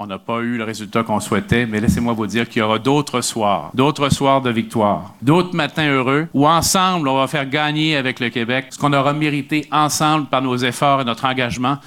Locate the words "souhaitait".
1.18-1.66